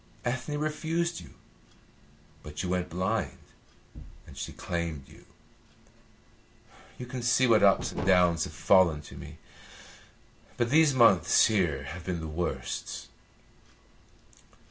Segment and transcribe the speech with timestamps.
[0.25, 1.35] Ethne refused you,
[2.41, 3.37] but you went blind
[4.25, 5.25] and she claimed you.
[6.97, 9.37] You can see what ups and downs have fallen to me.
[10.57, 13.09] But these months here have been the worst."